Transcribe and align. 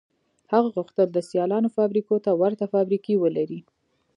هغه 0.51 0.69
غوښتل 0.75 1.07
د 1.13 1.17
سیالانو 1.29 1.73
فابریکو 1.75 2.15
ته 2.25 2.31
ورته 2.41 2.65
فابریکې 2.73 3.15
ولري 3.23 3.59